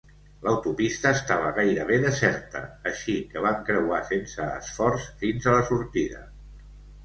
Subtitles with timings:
[0.45, 2.63] L'autopista estava gairebé deserta,
[2.93, 6.29] així que van creuar sense esforç fins a la sortida.